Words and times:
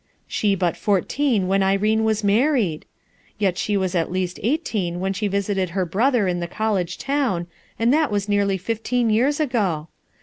She 0.27 0.55
but 0.55 0.75
fourteen 0.75 1.47
when 1.47 1.61
Irene 1.61 2.03
wa« 2.03 2.13
married? 2.23 2.85
Yet 3.37 3.55
she 3.59 3.77
was 3.77 3.93
at 3.93 4.07
lr;asl 4.09 4.39
eigh. 4.43 4.59
teen 4.63 4.99
when 4.99 5.13
hho 5.13 5.29
vHted 5.29 5.69
her 5.69 5.85
brother* 5.85 6.27
in 6.27 6.39
the 6.39 6.47
col 6.47 6.73
lege 6.73 6.97
town, 6.97 7.45
and 7.77 7.93
that 7.93 8.09
was 8.11 8.27
nearly 8.27 8.57
fifteen 8.57 9.11
years 9.11 9.39
ago! 9.39 9.89